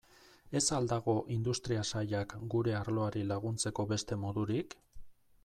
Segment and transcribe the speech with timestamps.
[0.59, 4.77] Ez al dago Industria Sailak gure arloari laguntzeko beste modurik?